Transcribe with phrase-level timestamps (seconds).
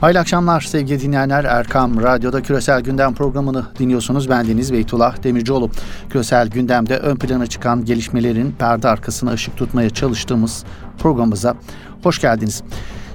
[0.00, 1.44] Hayırlı akşamlar sevgili dinleyenler.
[1.44, 4.30] Erkam Radyo'da Küresel Gündem programını dinliyorsunuz.
[4.30, 5.70] Ben Deniz Beytullah Demircioğlu.
[6.10, 10.64] Küresel Gündem'de ön plana çıkan gelişmelerin perde arkasına ışık tutmaya çalıştığımız
[10.98, 11.54] programımıza
[12.02, 12.62] hoş geldiniz.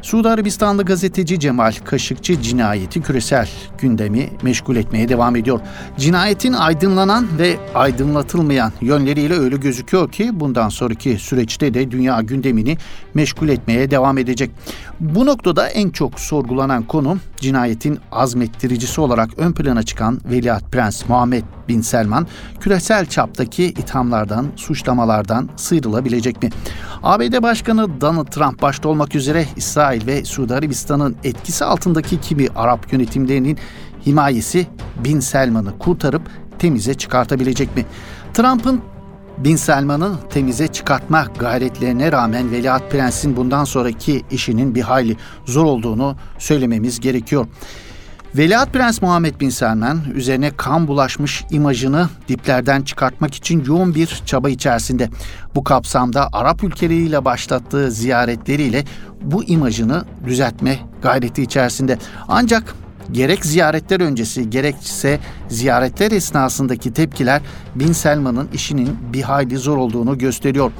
[0.05, 5.59] Suudi Arabistanlı gazeteci Cemal Kaşıkçı cinayeti küresel gündemi meşgul etmeye devam ediyor.
[5.97, 12.77] Cinayetin aydınlanan ve aydınlatılmayan yönleriyle öyle gözüküyor ki bundan sonraki süreçte de dünya gündemini
[13.13, 14.51] meşgul etmeye devam edecek.
[14.99, 21.43] Bu noktada en çok sorgulanan konu cinayetin azmettiricisi olarak ön plana çıkan Veliaht Prens Muhammed
[21.67, 22.27] Bin Selman
[22.59, 26.49] küresel çaptaki ithamlardan, suçlamalardan sıyrılabilecek mi?
[27.03, 32.93] ABD Başkanı Donald Trump başta olmak üzere İsrail ve Suudi Arabistan'ın etkisi altındaki kimi Arap
[32.93, 33.57] yönetimlerinin
[34.05, 34.67] himayesi
[35.03, 36.21] Bin Selman'ı kurtarıp
[36.59, 37.85] temize çıkartabilecek mi?
[38.33, 38.81] Trump'ın
[39.37, 46.15] Bin Selman'ı temize çıkartma gayretlerine rağmen Veliaht Prens'in bundan sonraki işinin bir hayli zor olduğunu
[46.37, 47.47] söylememiz gerekiyor.
[48.37, 54.49] Veliaht Prens Muhammed Bin Selman üzerine kan bulaşmış imajını diplerden çıkartmak için yoğun bir çaba
[54.49, 55.09] içerisinde.
[55.55, 58.83] Bu kapsamda Arap ülkeleriyle başlattığı ziyaretleriyle
[59.21, 61.97] bu imajını düzeltme gayreti içerisinde.
[62.27, 62.75] Ancak
[63.11, 67.41] Gerek ziyaretler öncesi gerekse ziyaretler esnasındaki tepkiler
[67.75, 70.71] Bin Selman'ın işinin bir hayli zor olduğunu gösteriyor.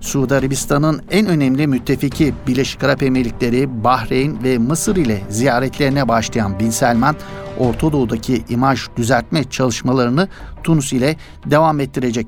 [0.00, 6.70] Suudi Arabistan'ın en önemli müttefiki Birleşik Arap Emirlikleri, Bahreyn ve Mısır ile ziyaretlerine başlayan Bin
[6.70, 7.16] Selman,
[7.58, 10.28] Orta Doğu'daki imaj düzeltme çalışmalarını
[10.62, 11.16] Tunus ile
[11.46, 12.26] devam ettirecek.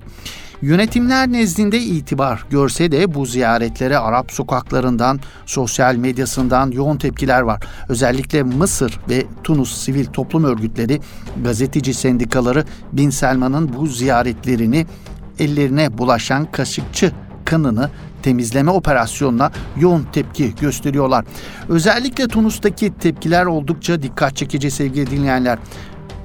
[0.64, 7.62] Yönetimler nezdinde itibar görse de bu ziyaretlere Arap sokaklarından, sosyal medyasından yoğun tepkiler var.
[7.88, 11.00] Özellikle Mısır ve Tunus sivil toplum örgütleri,
[11.44, 14.86] gazeteci sendikaları Bin Selman'ın bu ziyaretlerini
[15.38, 17.12] ellerine bulaşan kaşıkçı
[17.44, 17.90] kanını
[18.22, 21.24] temizleme operasyonuna yoğun tepki gösteriyorlar.
[21.68, 25.58] Özellikle Tunus'taki tepkiler oldukça dikkat çekici sevgili dinleyenler.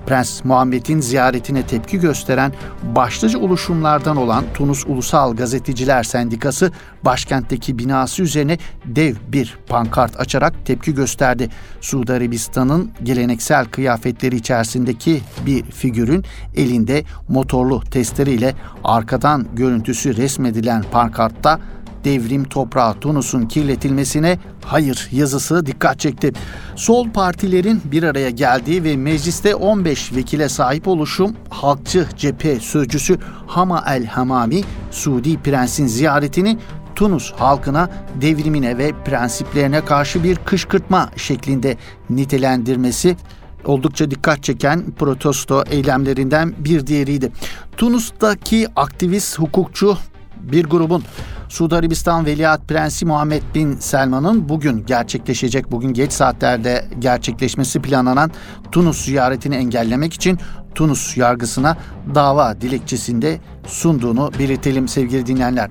[0.09, 6.71] Prens Muhammed'in ziyaretine tepki gösteren başlıca oluşumlardan olan Tunus Ulusal Gazeteciler Sendikası
[7.05, 11.49] başkentteki binası üzerine dev bir pankart açarak tepki gösterdi.
[11.81, 16.25] Suudi Arabistan'ın geleneksel kıyafetleri içerisindeki bir figürün
[16.55, 21.59] elinde motorlu testere arkadan görüntüsü resmedilen pankartta
[22.03, 26.33] devrim toprağı Tunus'un kirletilmesine hayır yazısı dikkat çekti.
[26.75, 33.17] Sol partilerin bir araya geldiği ve mecliste 15 vekile sahip oluşum halkçı cephe sözcüsü
[33.47, 34.61] Hama El Hamami
[34.91, 36.57] Suudi Prens'in ziyaretini
[36.95, 37.89] Tunus halkına
[38.21, 41.77] devrimine ve prensiplerine karşı bir kışkırtma şeklinde
[42.09, 43.17] nitelendirmesi
[43.65, 47.31] oldukça dikkat çeken protesto eylemlerinden bir diğeriydi.
[47.77, 49.97] Tunus'taki aktivist hukukçu
[50.51, 51.03] bir grubun
[51.49, 58.31] Suudi Arabistan Veliaht Prensi Muhammed Bin Selman'ın bugün gerçekleşecek, bugün geç saatlerde gerçekleşmesi planlanan
[58.71, 60.39] Tunus ziyaretini engellemek için
[60.75, 61.77] Tunus yargısına
[62.15, 65.69] dava dilekçesinde sunduğunu belirtelim sevgili dinleyenler.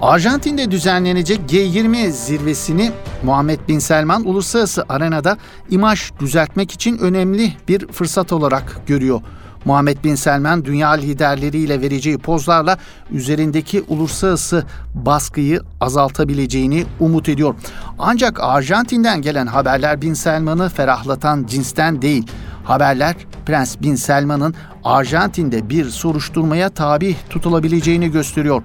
[0.00, 2.92] Arjantin'de düzenlenecek G20 zirvesini
[3.22, 5.38] Muhammed Bin Selman uluslararası arenada
[5.70, 9.20] imaj düzeltmek için önemli bir fırsat olarak görüyor.
[9.64, 12.78] Muhammed Bin Selman dünya liderleriyle vereceği pozlarla
[13.10, 14.64] üzerindeki uluslararası
[14.94, 17.54] baskıyı azaltabileceğini umut ediyor.
[17.98, 22.26] Ancak Arjantin'den gelen haberler Bin Selman'ı ferahlatan cinsten değil.
[22.68, 23.14] Haberler
[23.46, 28.62] Prens Bin Selman'ın Arjantin'de bir soruşturmaya tabi tutulabileceğini gösteriyor.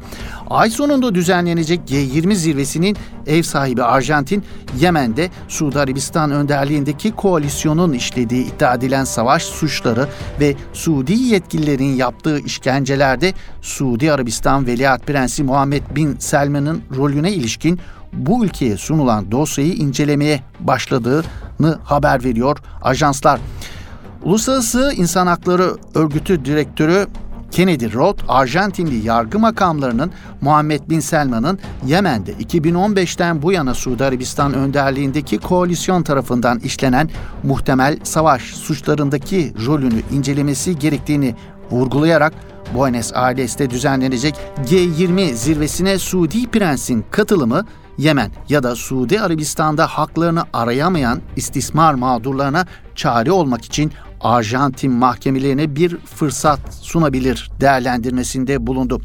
[0.50, 2.97] Ay sonunda düzenlenecek G20 zirvesinin
[3.28, 4.44] ev sahibi Arjantin,
[4.80, 10.08] Yemen'de Suudi Arabistan önderliğindeki koalisyonun işlediği iddia edilen savaş suçları
[10.40, 17.80] ve Suudi yetkililerin yaptığı işkencelerde Suudi Arabistan Veliaht Prensi Muhammed Bin Selman'ın rolüne ilişkin
[18.13, 23.40] bu ülkeye sunulan dosyayı incelemeye başladığını haber veriyor ajanslar.
[24.24, 27.08] Uluslararası İnsan Hakları Örgütü Direktörü
[27.52, 30.12] Kennedy Roth, Arjantinli yargı makamlarının
[30.42, 37.10] Muhammed Bin Selman'ın Yemen'de 2015'ten bu yana Suudi Arabistan önderliğindeki koalisyon tarafından işlenen
[37.44, 41.36] muhtemel savaş suçlarındaki rolünü incelemesi gerektiğini
[41.72, 42.34] vurgulayarak
[42.76, 44.36] Buenos Aires'te düzenlenecek
[44.66, 47.66] G20 zirvesine Suudi Prens'in katılımı
[47.98, 52.66] Yemen ya da Suudi Arabistan'da haklarını arayamayan istismar mağdurlarına
[52.96, 53.92] çare olmak için
[54.24, 59.02] Arjantin mahkemelerine bir fırsat sunabilir değerlendirmesinde bulundu.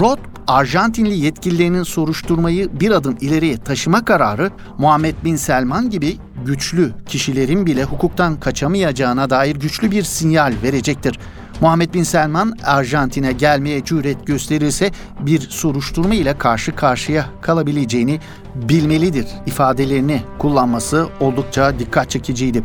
[0.00, 7.66] Roth, Arjantinli yetkililerinin soruşturmayı bir adım ileriye taşıma kararı Muhammed Bin Selman gibi güçlü kişilerin
[7.66, 11.18] bile hukuktan kaçamayacağına dair güçlü bir sinyal verecektir.
[11.60, 14.90] Muhammed Bin Selman Arjantin'e gelmeye cüret gösterirse
[15.20, 18.20] bir soruşturma ile karşı karşıya kalabileceğini
[18.54, 22.64] bilmelidir ifadelerini kullanması oldukça dikkat çekiciydi.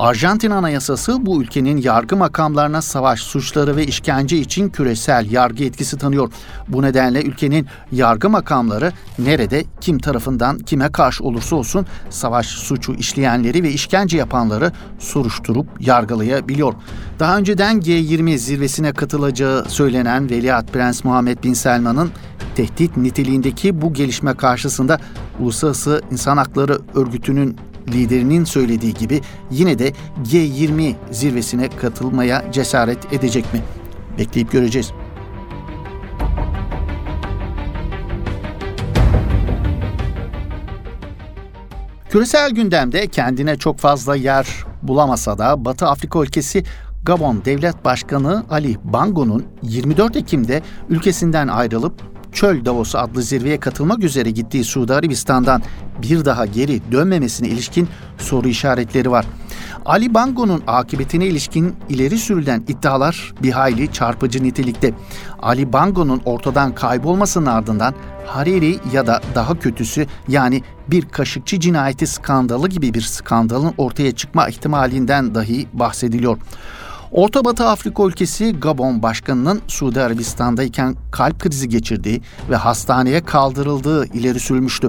[0.00, 6.32] Arjantin Anayasası bu ülkenin yargı makamlarına savaş suçları ve işkence için küresel yargı etkisi tanıyor.
[6.68, 13.62] Bu nedenle ülkenin yargı makamları nerede kim tarafından kime karşı olursa olsun savaş suçu işleyenleri
[13.62, 16.74] ve işkence yapanları soruşturup yargılayabiliyor.
[17.18, 22.10] Daha önceden G20 zirvesine katılacağı söylenen Veliaht Prens Muhammed Bin Selman'ın
[22.54, 25.00] tehdit niteliğindeki bu gelişme karşısında
[25.40, 27.56] Uluslararası İnsan Hakları Örgütü'nün
[27.92, 29.20] liderinin söylediği gibi
[29.50, 29.92] yine de
[30.24, 33.62] G20 zirvesine katılmaya cesaret edecek mi?
[34.18, 34.92] Bekleyip göreceğiz.
[42.10, 46.64] Küresel gündemde kendine çok fazla yer bulamasa da Batı Afrika ülkesi
[47.02, 54.30] Gabon Devlet Başkanı Ali Bango'nun 24 Ekim'de ülkesinden ayrılıp Çöl Davosu adlı zirveye katılmak üzere
[54.30, 55.62] gittiği Suudi Arabistan'dan
[56.02, 57.88] bir daha geri dönmemesine ilişkin
[58.18, 59.26] soru işaretleri var.
[59.84, 64.94] Ali Bango'nun akıbetine ilişkin ileri sürülen iddialar bir hayli çarpıcı nitelikte.
[65.42, 67.94] Ali Bango'nun ortadan kaybolmasının ardından
[68.26, 74.48] Hariri ya da daha kötüsü yani bir kaşıkçı cinayeti skandalı gibi bir skandalın ortaya çıkma
[74.48, 76.38] ihtimalinden dahi bahsediliyor.
[77.12, 84.40] Orta Batı Afrika ülkesi Gabon Başkanı'nın Suudi Arabistan'dayken kalp krizi geçirdiği ve hastaneye kaldırıldığı ileri
[84.40, 84.88] sürülmüştü.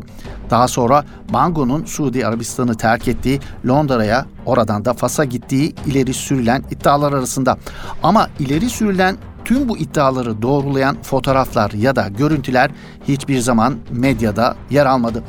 [0.49, 7.13] Daha sonra Bango'nun Suudi Arabistan'ı terk ettiği Londra'ya oradan da Fas'a gittiği ileri sürülen iddialar
[7.13, 7.57] arasında.
[8.03, 12.71] Ama ileri sürülen tüm bu iddiaları doğrulayan fotoğraflar ya da görüntüler
[13.07, 15.23] hiçbir zaman medyada yer almadı.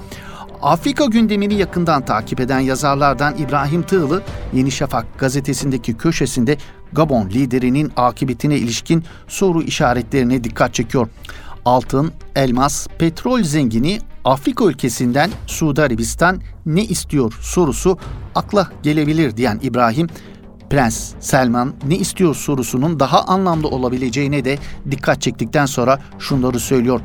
[0.62, 4.22] Afrika gündemini yakından takip eden yazarlardan İbrahim Tığlı,
[4.52, 6.56] Yeni Şafak gazetesindeki köşesinde
[6.92, 11.08] Gabon liderinin akıbetine ilişkin soru işaretlerine dikkat çekiyor.
[11.64, 17.98] Altın, elmas, petrol zengini Afrika ülkesinden Suudi Arabistan ne istiyor sorusu
[18.34, 20.08] akla gelebilir diyen İbrahim,
[20.70, 24.58] Prens Selman ne istiyor sorusunun daha anlamlı olabileceğine de
[24.90, 27.00] dikkat çektikten sonra şunları söylüyor.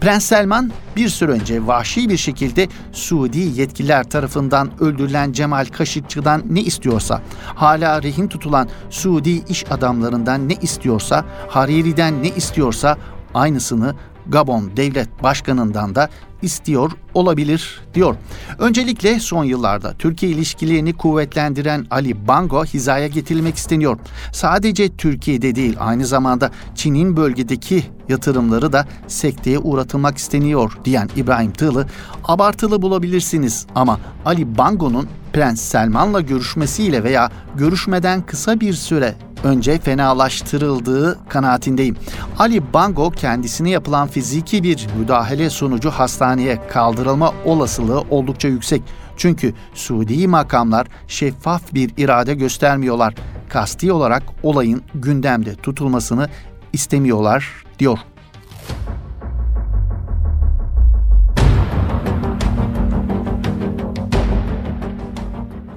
[0.00, 6.60] Prens Selman bir süre önce vahşi bir şekilde Suudi yetkililer tarafından öldürülen Cemal Kaşıkçı'dan ne
[6.60, 7.22] istiyorsa,
[7.54, 12.98] hala rehin tutulan Suudi iş adamlarından ne istiyorsa, Hariri'den ne istiyorsa
[13.34, 13.94] aynısını
[14.26, 16.08] Gabon Devlet Başkanı'ndan da
[16.46, 18.16] istiyor olabilir diyor.
[18.58, 23.98] Öncelikle son yıllarda Türkiye ilişkilerini kuvvetlendiren Ali Bango hizaya getirilmek isteniyor.
[24.32, 31.86] Sadece Türkiye'de değil aynı zamanda Çin'in bölgedeki yatırımları da sekteye uğratılmak isteniyor diyen İbrahim Tığlı
[32.24, 39.14] abartılı bulabilirsiniz ama Ali Bango'nun Prens Selman'la görüşmesiyle veya görüşmeden kısa bir süre
[39.46, 41.96] önce fenalaştırıldığı kanaatindeyim.
[42.38, 48.82] Ali Bango kendisine yapılan fiziki bir müdahale sonucu hastaneye kaldırılma olasılığı oldukça yüksek.
[49.16, 53.14] Çünkü Suudi makamlar şeffaf bir irade göstermiyorlar.
[53.48, 56.28] Kasti olarak olayın gündemde tutulmasını
[56.72, 57.98] istemiyorlar diyor.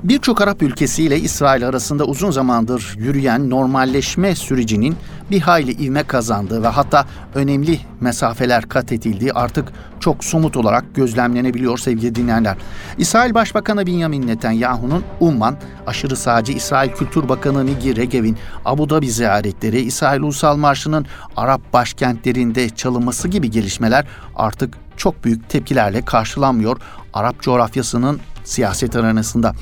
[0.10, 4.96] Birçok Arap ülkesiyle İsrail arasında uzun zamandır yürüyen normalleşme sürecinin
[5.32, 11.78] bir hayli ivme kazandığı ve hatta önemli mesafeler kat edildiği artık çok somut olarak gözlemlenebiliyor
[11.78, 12.58] sevgili dinleyenler.
[12.98, 15.58] İsrail Başbakanı Benjamin Netanyahu'nun Umman,
[15.88, 21.06] aşırı sağcı İsrail Kültür Bakanı Migi Regev'in Abu Dhabi ziyaretleri, İsrail Ulusal Marşı'nın
[21.38, 24.06] Arap başkentlerinde çalınması gibi gelişmeler
[24.36, 26.78] artık çok büyük tepkilerle karşılanmıyor
[27.14, 28.20] Arap coğrafyasının
[28.50, 29.54] siyaset aranasında.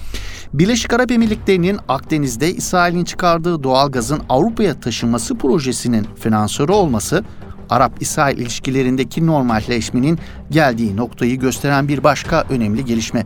[0.53, 7.23] Birleşik Arap Emirlikleri'nin Akdeniz'de İsrail'in çıkardığı doğal gazın Avrupa'ya taşınması projesinin finansörü olması
[7.69, 10.19] Arap-İsrail ilişkilerindeki normalleşmenin
[10.51, 13.25] geldiği noktayı gösteren bir başka önemli gelişme.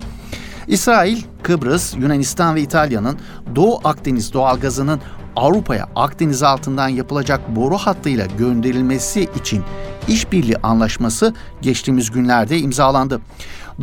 [0.68, 3.18] İsrail, Kıbrıs, Yunanistan ve İtalya'nın
[3.56, 5.00] Doğu Akdeniz doğalgazının
[5.36, 9.63] Avrupa'ya Akdeniz altından yapılacak boru hattıyla gönderilmesi için
[10.08, 13.22] işbirliği anlaşması geçtiğimiz günlerde imzalandı.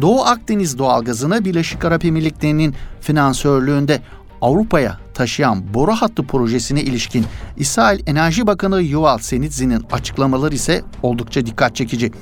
[0.01, 4.01] Doğu Akdeniz doğalgazını Birleşik Arap Emirlikleri'nin finansörlüğünde
[4.41, 7.25] Avrupa'ya taşıyan boru hattı projesine ilişkin
[7.57, 12.13] İsrail Enerji Bakanı Yuval Senitzi'nin açıklamaları ise oldukça dikkat çekici.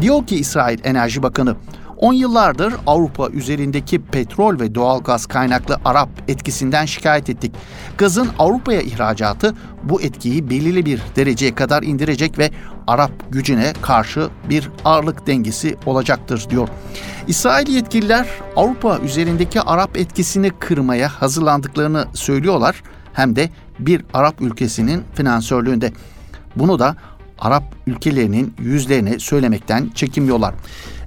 [0.00, 1.56] Diyor ki İsrail Enerji Bakanı,
[1.98, 7.52] 10 yıllardır Avrupa üzerindeki petrol ve doğal gaz kaynaklı Arap etkisinden şikayet ettik.
[7.98, 12.50] Gazın Avrupa'ya ihracatı bu etkiyi belirli bir dereceye kadar indirecek ve
[12.86, 16.68] Arap gücüne karşı bir ağırlık dengesi olacaktır diyor.
[17.26, 18.26] İsrail yetkililer
[18.56, 25.92] Avrupa üzerindeki Arap etkisini kırmaya hazırlandıklarını söylüyorlar hem de bir Arap ülkesinin finansörlüğünde.
[26.56, 26.96] Bunu da
[27.38, 30.54] Arap ülkelerinin yüzlerine söylemekten çekinmiyorlar.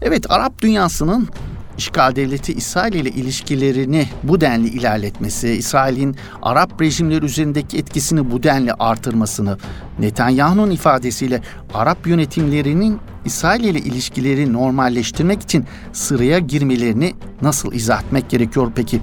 [0.01, 1.29] Evet Arap dünyasının
[1.77, 8.73] işgal devleti İsrail ile ilişkilerini bu denli ilerletmesi, İsrail'in Arap rejimleri üzerindeki etkisini bu denli
[8.73, 9.57] artırmasını,
[10.00, 11.41] Netanyahu'nun ifadesiyle
[11.73, 19.01] Arap yönetimlerinin İsrail ile ilişkileri normalleştirmek için sıraya girmelerini nasıl izah etmek gerekiyor peki?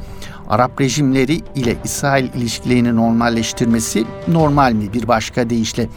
[0.49, 5.89] Arap rejimleri ile İsrail ilişkilerini normalleştirmesi normal mi bir başka deyişle?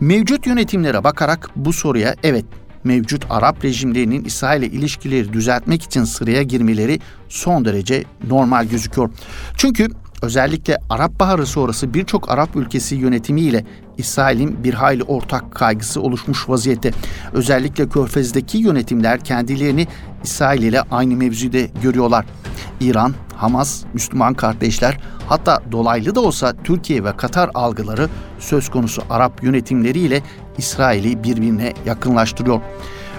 [0.00, 2.44] Mevcut yönetimlere bakarak bu soruya evet
[2.84, 9.10] mevcut Arap rejimlerinin İsrail ile ilişkileri düzeltmek için sıraya girmeleri son derece normal gözüküyor.
[9.56, 9.88] Çünkü
[10.22, 13.64] özellikle Arap Baharı sonrası birçok Arap ülkesi yönetimiyle
[13.98, 16.90] İsrail'in bir hayli ortak kaygısı oluşmuş vaziyette.
[17.32, 19.86] Özellikle Körfez'deki yönetimler kendilerini
[20.24, 22.26] İsrail ile aynı mevzuda görüyorlar.
[22.80, 28.08] İran, Hamas, Müslüman kardeşler hatta dolaylı da olsa Türkiye ve Katar algıları
[28.38, 30.22] söz konusu Arap yönetimleriyle
[30.58, 32.60] İsrail'i birbirine yakınlaştırıyor.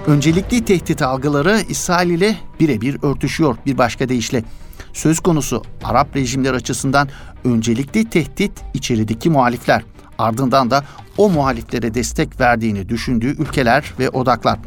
[0.08, 4.44] Öncelikli tehdit algıları İsrail ile birebir örtüşüyor bir başka deyişle.
[4.94, 7.10] Söz konusu Arap rejimler açısından
[7.44, 9.84] öncelikli tehdit içerideki muhalifler.
[10.18, 10.84] Ardından da
[11.18, 14.60] o muhaliflere destek verdiğini düşündüğü ülkeler ve odaklar.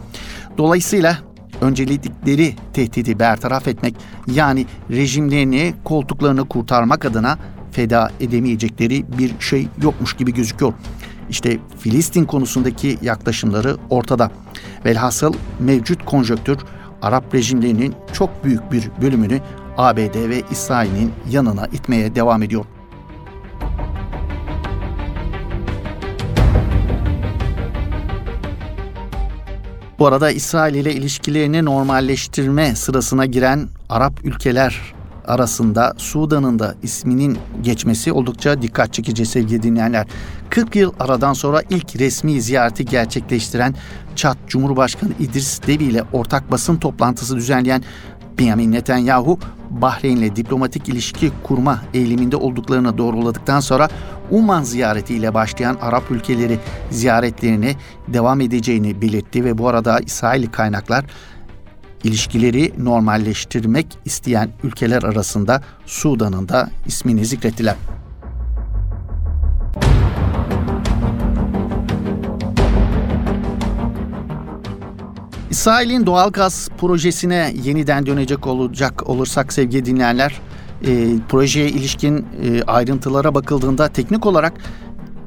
[0.59, 1.19] Dolayısıyla
[1.61, 3.95] öncelikleri tehdidi bertaraf etmek
[4.27, 7.39] yani rejimlerini koltuklarını kurtarmak adına
[7.73, 10.73] feda edemeyecekleri bir şey yokmuş gibi gözüküyor.
[11.31, 14.31] İşte Filistin konusundaki yaklaşımları ortada.
[14.85, 16.59] Velhasıl mevcut konjöktür
[17.03, 19.41] Arap rejimlerinin çok büyük bir bölümünü
[19.77, 22.65] ABD ve İsrail'in yanına itmeye devam ediyor.
[29.99, 34.95] Bu arada İsrail ile ilişkilerini normalleştirme sırasına giren Arap ülkeler
[35.27, 40.07] arasında Sudan'ın da isminin geçmesi oldukça dikkat çekici sevgili dinleyenler.
[40.51, 43.75] 40 yıl aradan sonra ilk resmi ziyareti gerçekleştiren
[44.17, 47.83] Çat Cumhurbaşkanı İdris Debi ile ortak basın toplantısı düzenleyen
[48.39, 49.39] Benjamin Netanyahu,
[49.71, 53.89] Bahreyn'le diplomatik ilişki kurma eğiliminde olduklarını doğruladıktan sonra
[54.31, 56.59] Uman ziyaretiyle başlayan Arap ülkeleri
[56.91, 57.77] ziyaretlerine
[58.09, 61.05] devam edeceğini belirtti ve bu arada İsrail kaynaklar
[62.05, 67.77] ilişkileri normalleştirmek isteyen ülkeler arasında Sudan'ın da ismini zikrettiler.
[75.51, 80.41] İsrail'in doğal gaz projesine yeniden dönecek olacak olursak sevgili dinleyenler,
[80.87, 84.53] e, projeye ilişkin e, ayrıntılara bakıldığında teknik olarak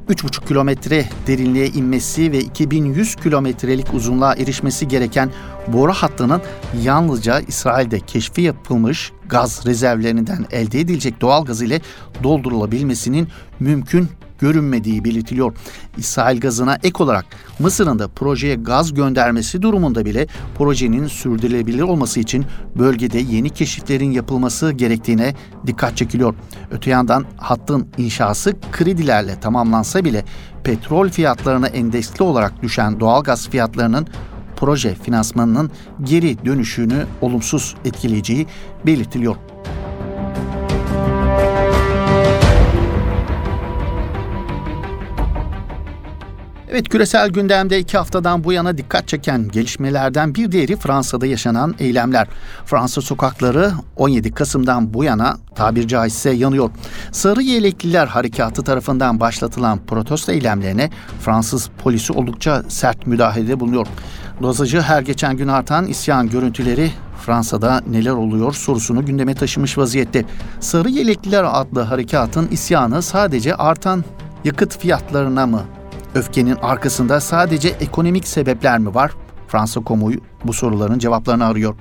[0.08, 5.30] 3,5 kilometre derinliğe inmesi ve 2100 kilometrelik uzunluğa erişmesi gereken
[5.68, 6.42] boru hattının
[6.82, 11.80] yalnızca İsrail'de keşfi yapılmış gaz rezervlerinden elde edilecek doğal gaz ile
[12.22, 13.28] doldurulabilmesinin
[13.60, 15.54] mümkün görünmediği belirtiliyor.
[15.96, 17.26] İsrail gazına ek olarak
[17.58, 20.26] Mısır'ın da projeye gaz göndermesi durumunda bile
[20.58, 22.46] projenin sürdürülebilir olması için
[22.78, 25.34] bölgede yeni keşiflerin yapılması gerektiğine
[25.66, 26.34] dikkat çekiliyor.
[26.70, 30.24] Öte yandan hattın inşası kredilerle tamamlansa bile
[30.64, 34.06] petrol fiyatlarına endeksli olarak düşen doğal gaz fiyatlarının
[34.56, 35.70] proje finansmanının
[36.02, 38.46] geri dönüşünü olumsuz etkileyeceği
[38.86, 39.36] belirtiliyor.
[46.76, 52.28] Evet küresel gündemde iki haftadan bu yana dikkat çeken gelişmelerden bir diğeri Fransa'da yaşanan eylemler.
[52.64, 56.70] Fransa sokakları 17 Kasım'dan bu yana tabir caizse yanıyor.
[57.12, 60.90] Sarı Yelekliler Harekatı tarafından başlatılan protesto eylemlerine
[61.20, 63.86] Fransız polisi oldukça sert müdahalede bulunuyor.
[64.42, 66.90] Dozajı her geçen gün artan isyan görüntüleri
[67.26, 70.24] Fransa'da neler oluyor sorusunu gündeme taşımış vaziyette.
[70.60, 74.04] Sarı Yelekliler adlı harekatın isyanı sadece artan
[74.44, 75.62] yakıt fiyatlarına mı
[76.16, 79.12] Öfkenin arkasında sadece ekonomik sebepler mi var?
[79.48, 81.74] Fransa kamuoyu bu soruların cevaplarını arıyor.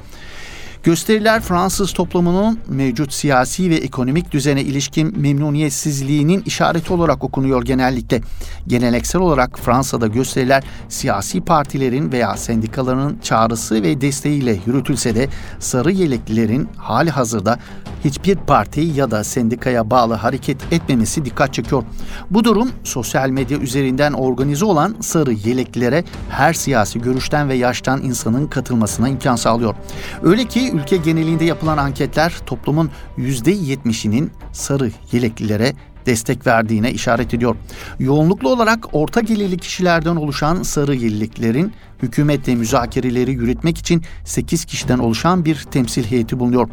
[0.86, 8.22] Gösteriler Fransız toplumunun mevcut siyasi ve ekonomik düzene ilişkin memnuniyetsizliğinin işareti olarak okunuyor genellikle.
[8.68, 16.70] Geleneksel olarak Fransa'da gösteriler siyasi partilerin veya sendikaların çağrısı ve desteğiyle yürütülse de sarı yeleklilerin
[16.78, 17.60] hali hazırda
[18.04, 21.84] hiçbir parti ya da sendikaya bağlı hareket etmemesi dikkat çekiyor.
[22.30, 28.48] Bu durum sosyal medya üzerinden organize olan sarı yeleklilere her siyasi görüşten ve yaştan insanın
[28.48, 29.76] katılmasına imkan sağlıyor.
[30.24, 35.74] Öyle ki ülke genelinde yapılan anketler toplumun %70'inin sarı yeleklilere
[36.06, 37.56] destek verdiğine işaret ediyor.
[38.00, 45.46] Yoğunluklu olarak orta gelirli kişilerden oluşan sarı yıllıklerin hükümetle müzakereleri yürütmek için 8 kişiden oluşan
[45.46, 46.70] bir temsil heyeti bulunuyor.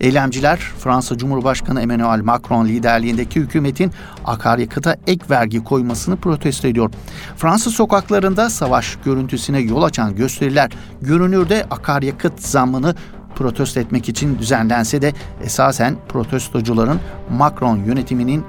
[0.00, 3.90] Eylemciler Fransa Cumhurbaşkanı Emmanuel Macron liderliğindeki hükümetin
[4.24, 6.90] akaryakıta ek vergi koymasını protesto ediyor.
[7.36, 10.70] Fransa sokaklarında savaş görüntüsüne yol açan gösteriler
[11.00, 12.94] görünürde akaryakıt zammını
[13.36, 15.12] protesto etmek için düzenlense de
[15.44, 17.00] esasen protestocuların
[17.30, 18.44] Macron yönetiminin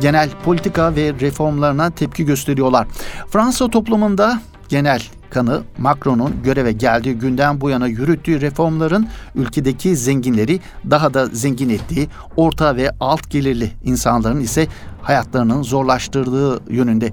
[0.00, 2.86] genel politika ve reformlarına tepki gösteriyorlar.
[3.30, 11.14] Fransa toplumunda genel kanı Macron'un göreve geldiği günden bu yana yürüttüğü reformların ülkedeki zenginleri daha
[11.14, 14.66] da zengin ettiği, orta ve alt gelirli insanların ise
[15.02, 17.12] hayatlarının zorlaştırdığı yönünde.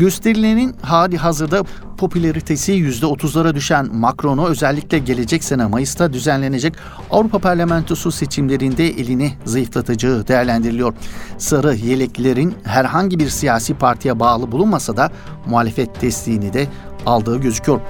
[0.00, 1.64] Gösterilerin hali hazırda
[1.98, 6.74] popülaritesi %30'lara düşen Macron'u özellikle gelecek sene Mayıs'ta düzenlenecek
[7.10, 10.94] Avrupa Parlamentosu seçimlerinde elini zayıflatacağı değerlendiriliyor.
[11.38, 15.10] Sarı yeleklerin herhangi bir siyasi partiye bağlı bulunmasa da
[15.46, 16.66] muhalefet desteğini de
[17.06, 17.80] aldığı gözüküyor.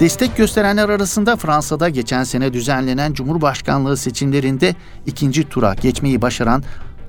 [0.00, 4.74] Destek gösterenler arasında Fransa'da geçen sene düzenlenen Cumhurbaşkanlığı seçimlerinde
[5.06, 6.62] ikinci tura geçmeyi başaran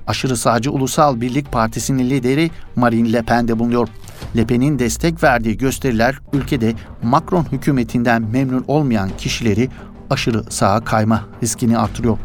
[0.06, 3.88] aşırı sağcı Ulusal Birlik Partisi'nin lideri Marine Le Pen de bulunuyor.
[4.36, 9.68] Le Pen'in destek verdiği gösteriler ülkede Macron hükümetinden memnun olmayan kişileri
[10.10, 12.18] aşırı sağa kayma riskini artırıyor.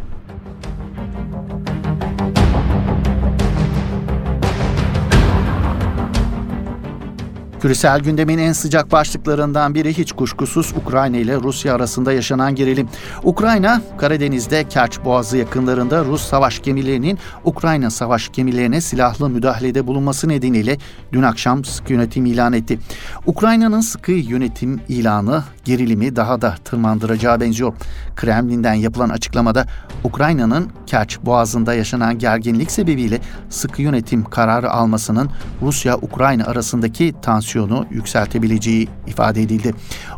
[7.61, 12.89] Küresel gündemin en sıcak başlıklarından biri hiç kuşkusuz Ukrayna ile Rusya arasında yaşanan gerilim.
[13.23, 20.77] Ukrayna, Karadeniz'de Kerç Boğazı yakınlarında Rus savaş gemilerinin Ukrayna savaş gemilerine silahlı müdahalede bulunması nedeniyle
[21.13, 22.79] dün akşam sıkı yönetim ilan etti.
[23.25, 27.73] Ukrayna'nın sıkı yönetim ilanı gerilimi daha da tırmandıracağı benziyor.
[28.15, 29.65] Kremlin'den yapılan açıklamada
[30.03, 35.29] Ukrayna'nın Kerç Boğazı'nda yaşanan gerginlik sebebiyle sıkı yönetim kararı almasının
[35.61, 39.73] Rusya-Ukrayna arasındaki tansiyonu yükseltebileceği ifade edildi.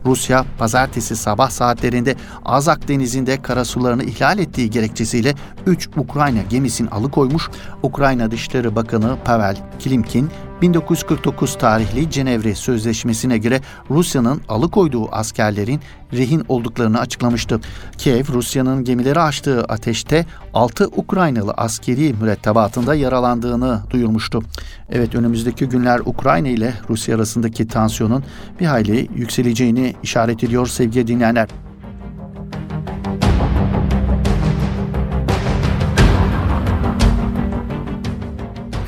[0.06, 5.36] Rusya pazartesi sabah saatlerinde Azak Denizi'nde karasularını ihlal ettiği gerekçesiyle
[5.66, 7.50] 3 Ukrayna gemisini alıkoymuş.
[7.84, 10.30] Ukrayna Dışişleri Bakanı Pavel Kilimkin
[10.64, 15.80] 1949 tarihli Cenevre Sözleşmesi'ne göre Rusya'nın alıkoyduğu askerlerin
[16.14, 17.60] rehin olduklarını açıklamıştı.
[17.98, 24.44] Kiev, Rusya'nın gemileri açtığı ateşte 6 Ukraynalı askeri mürettebatında yaralandığını duyurmuştu.
[24.90, 28.24] Evet önümüzdeki günler Ukrayna ile Rusya arasındaki tansiyonun
[28.60, 31.50] bir hayli yükseleceğini işaret ediyor sevgili dinleyenler.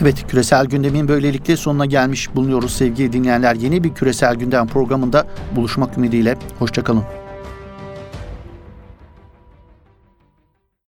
[0.06, 3.56] Evet küresel gündemin böylelikle sonuna gelmiş bulunuyoruz sevgili dinleyenler.
[3.56, 6.38] Yeni bir küresel gündem programında buluşmak ümidiyle.
[6.60, 7.04] Hoşçakalın.